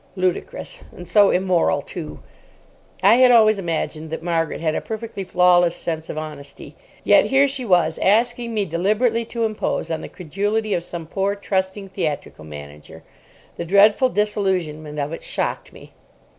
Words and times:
Ludicrous. 0.15 0.81
And 0.95 1.07
so 1.07 1.29
immoral, 1.29 1.83
too. 1.83 2.21
I 3.03 3.17
had 3.17 3.29
always 3.31 3.59
imagined 3.59 4.09
that 4.09 4.23
Margaret 4.23 4.59
had 4.59 4.73
a 4.73 4.81
perfectly 4.81 5.23
flawless 5.23 5.75
sense 5.75 6.09
of 6.09 6.17
honesty. 6.17 6.75
Yet 7.03 7.25
here 7.25 7.47
she 7.47 7.65
was 7.65 7.99
asking 7.99 8.55
me 8.55 8.65
deliberately 8.65 9.25
to 9.25 9.45
impose 9.45 9.91
on 9.91 10.01
the 10.01 10.09
credulity 10.09 10.73
of 10.73 10.83
some 10.83 11.05
poor, 11.05 11.35
trusting 11.35 11.89
theatrical 11.89 12.45
manager. 12.45 13.03
The 13.57 13.65
dreadful 13.65 14.09
disillusionment 14.09 14.97
of 14.97 15.13
it 15.13 15.21
shocked 15.21 15.71
me. 15.71 15.93